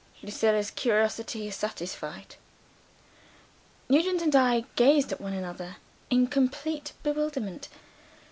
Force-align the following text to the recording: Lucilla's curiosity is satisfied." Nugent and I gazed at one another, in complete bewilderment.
Lucilla's 0.23 0.71
curiosity 0.71 1.45
is 1.47 1.55
satisfied." 1.55 2.35
Nugent 3.87 4.23
and 4.23 4.35
I 4.35 4.65
gazed 4.75 5.11
at 5.11 5.21
one 5.21 5.33
another, 5.33 5.75
in 6.09 6.25
complete 6.25 6.93
bewilderment. 7.03 7.67